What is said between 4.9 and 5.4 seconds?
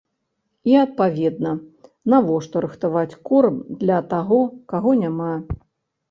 няма?